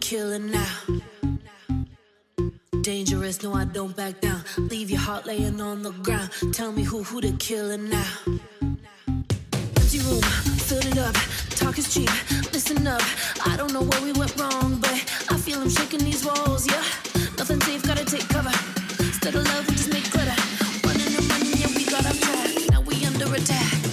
[0.00, 0.74] killing now.
[2.82, 4.42] Dangerous, no, I don't back down.
[4.56, 6.30] Leave your heart laying on the ground.
[6.52, 8.12] Tell me who, who the killing now.
[9.52, 10.22] Empty room,
[10.66, 11.14] fill it up.
[11.50, 12.10] Talk is cheap,
[12.52, 13.02] listen up.
[13.46, 14.98] I don't know where we went wrong, but
[15.30, 16.84] I feel him shaking these walls, yeah.
[17.36, 18.54] Nothing safe, gotta take cover.
[19.00, 20.36] Instead of love, we just make glitter.
[20.86, 22.70] Running and running, yeah, we got off track.
[22.70, 23.87] Now we under attack.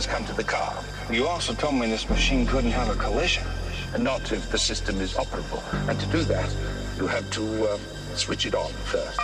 [0.00, 0.72] Has come to the car.
[1.10, 3.44] You also told me this machine couldn't have a collision.
[3.92, 5.62] And not if the system is operable.
[5.88, 6.50] And to do that,
[6.96, 7.78] you have to uh,
[8.14, 9.18] switch it on first.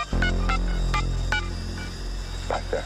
[2.51, 2.85] Like that.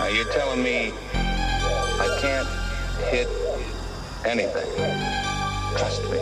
[0.00, 2.48] Now you're telling me I can't
[3.12, 3.28] hit
[4.24, 4.70] anything.
[5.78, 6.18] Trust me.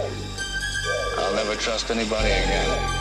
[1.16, 2.97] I'll never trust anybody again.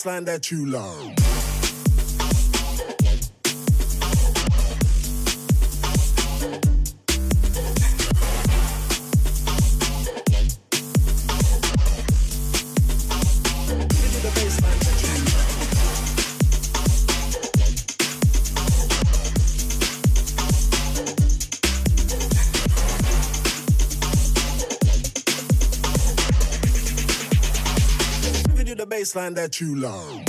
[0.00, 1.29] Baseline that you love.
[29.10, 30.19] Baseline that you love.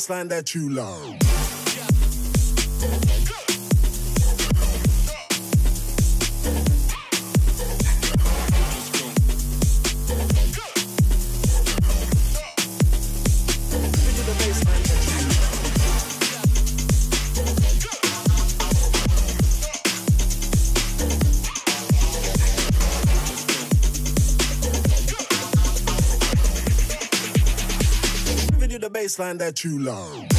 [0.00, 1.20] Bassline that you love.
[29.10, 30.30] Bassline that you love.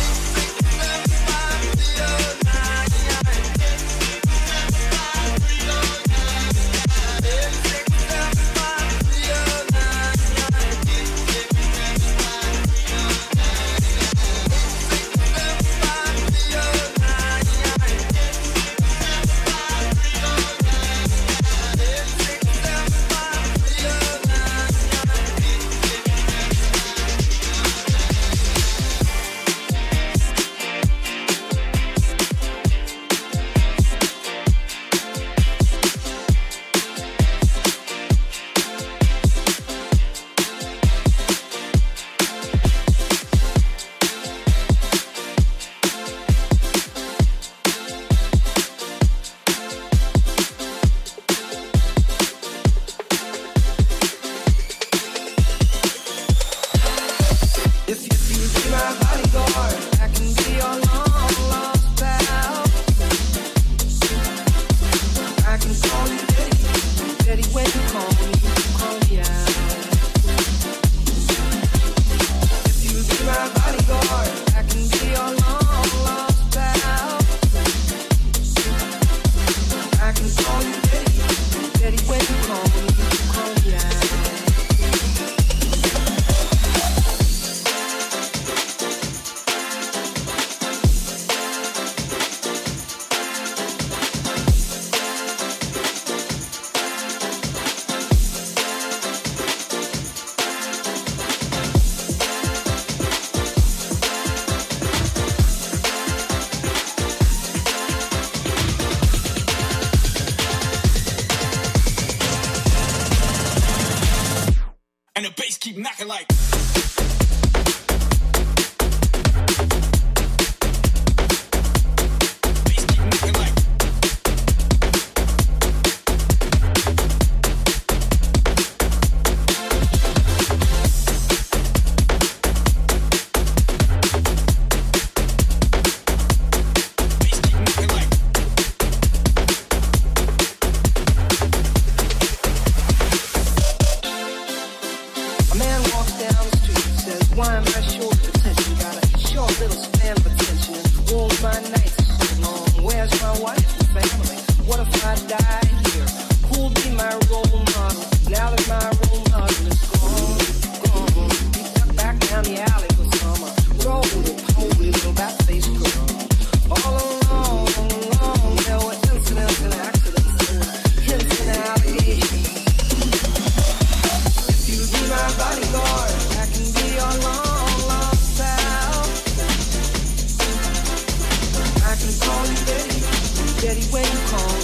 [183.61, 184.60] Daddy, where you call.